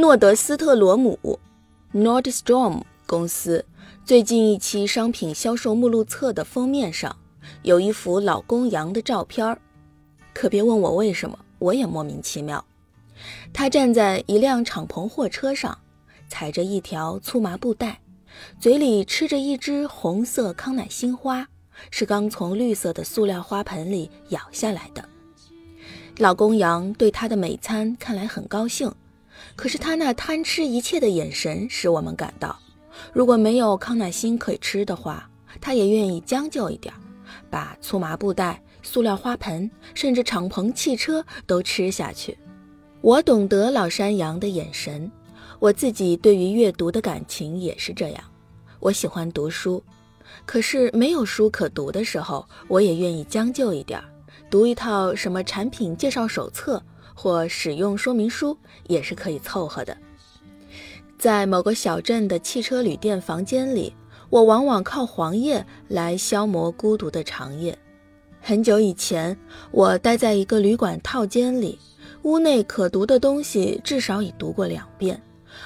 [0.00, 1.38] 诺德斯特罗姆
[1.92, 3.66] （Nordstrom） 公司
[4.02, 7.14] 最近一期商品销售目录册的封面上
[7.64, 9.60] 有一幅老公羊的照片儿，
[10.32, 12.64] 可别问我为什么，我也莫名其妙。
[13.52, 15.76] 他站在一辆敞篷货车上，
[16.30, 18.00] 踩着一条粗麻布袋，
[18.58, 21.46] 嘴里吃着一只红色康乃馨花，
[21.90, 25.06] 是刚从绿色的塑料花盆里咬下来的。
[26.16, 28.90] 老公羊对他的美餐看来很高兴。
[29.56, 32.58] 可是他那贪吃一切的眼神，使我们感到，
[33.12, 35.28] 如果没有康乃馨可以吃的话，
[35.60, 36.94] 他也愿意将就一点，
[37.50, 42.36] 把粗麻布袋、塑料花盆，甚至敞篷汽车都吃下去。
[43.00, 45.10] 我懂得老山羊的眼神，
[45.58, 48.22] 我自己对于阅读的感情也是这样。
[48.78, 49.82] 我喜欢读书，
[50.46, 54.00] 可是没有书可读的时候，我也愿意将就一点，
[54.50, 56.82] 读一套什么产品介绍手册。
[57.20, 58.56] 或使用说明书
[58.86, 59.94] 也是可以凑合的。
[61.18, 63.94] 在某个小镇的汽车旅店房间里，
[64.30, 67.78] 我往往靠黄页来消磨孤独的长夜。
[68.40, 69.36] 很久以前，
[69.70, 71.78] 我待在一个旅馆套间里，
[72.22, 75.22] 屋内可读的东西至少已读过两遍，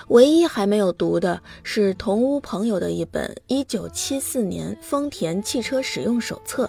[0.08, 6.68] 唯一还没有读的是同屋朋友的一本1974年丰田汽车使用手册。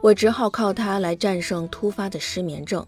[0.00, 2.86] 我只好靠它来战胜突发的失眠症。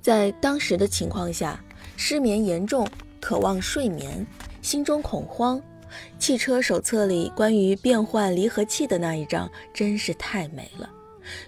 [0.00, 1.62] 在当时的情况下，
[1.96, 2.86] 失眠严重，
[3.20, 4.26] 渴望睡眠，
[4.60, 5.62] 心中恐慌。
[6.18, 10.88] 汽车手册里关于变换离合器的那一章真是太美了，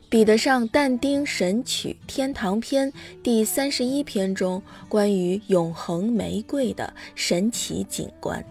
[0.09, 8.45] 比得上但丁《神曲·天堂篇》第三十一篇中关于永恒玫瑰的神奇景观。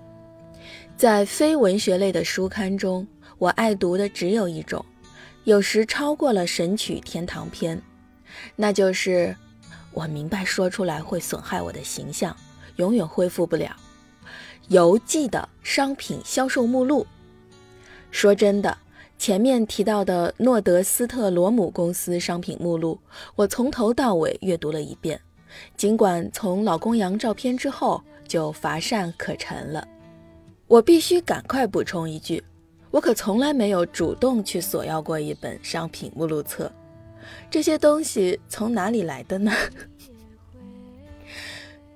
[0.97, 4.83] 在非文学类的书刊中，我爱读的只有一种，
[5.43, 7.77] 有时超过了《神曲·天堂篇》，
[8.55, 9.35] 那就是。
[9.93, 12.35] 我明白，说出来会损害我的形象，
[12.77, 13.75] 永远恢复不了。
[14.69, 17.05] 邮寄的商品销售目录。
[18.09, 18.77] 说真的，
[19.17, 22.99] 前面提到的诺德斯特罗姆公司商品目录，
[23.35, 25.19] 我从头到尾阅读了一遍。
[25.77, 29.87] 尽管从老公羊照片之后就乏善可陈了，
[30.67, 32.43] 我必须赶快补充一句：
[32.89, 36.71] 我可从来没有主动去索要过一本商品目录册。
[37.49, 39.51] 这些东西从哪里来的呢？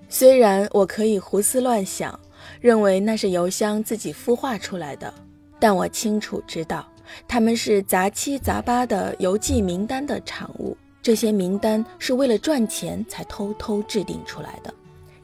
[0.10, 2.18] 虽然我可以胡思乱想，
[2.62, 5.14] 认为那是邮箱自己孵化出来的，
[5.60, 6.88] 但我清楚知道，
[7.28, 10.76] 他们是杂七杂八的邮寄名单的产物。
[11.02, 14.74] 这些名单是为了赚钱才偷偷制定出来的。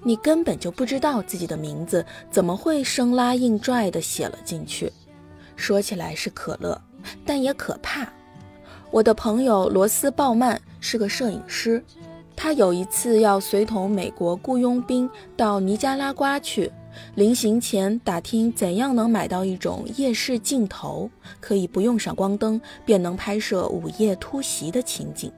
[0.01, 4.91] 你根本就不知道自己的名字怎么会生拉硬拽的写了进去。
[5.55, 6.79] 说起来是可乐，
[7.25, 8.07] 但也可怕。
[8.93, 11.83] 我的朋友罗斯鲍曼是个摄影师，
[12.35, 16.71] 他有一次要随同美国雇佣兵到尼加拉瓜去，
[17.15, 21.09] 临行前打听怎样能买到一种夜视镜头，
[21.39, 25.31] 可以不用闪光灯便能拍摄午夜突袭的情景。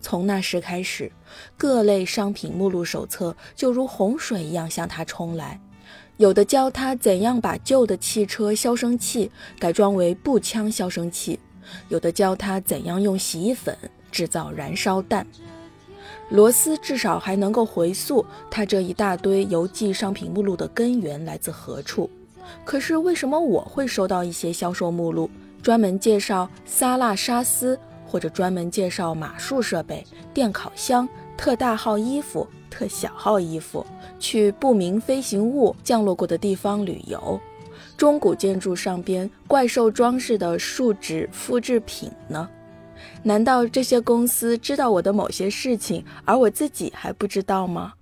[0.00, 1.10] 从那时开始，
[1.56, 5.60] 各类商品目录手册就如洪水一样向他冲来，
[6.16, 11.40] 有的教他怎样把旧的汽车消声器改装为步枪消声器。
[11.88, 13.76] 有的教他怎样用洗衣粉
[14.10, 15.26] 制造燃烧弹，
[16.30, 22.08] 罗斯至少还能够回溯他这一大堆邮寄商品目录的根源来自何处。
[22.64, 25.30] 可是为什么我会收到一些销售目录，
[25.62, 30.02] 专门介绍萨拉沙斯，或者专门介绍马术设备、
[30.32, 33.84] 电烤箱、特大号衣服、特小号衣服，
[34.18, 37.38] 去不明飞行物降落过的地方旅游？
[37.96, 42.48] 中古建筑上边怪兽装饰的树脂复制品呢？
[43.22, 47.94] 难道这些公司知道我的某些事情，而我自己还不知道吗？